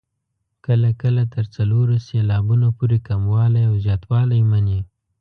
[0.65, 4.79] کله کله تر څلورو سېلابونو پورې کموالی او زیاتوالی مني.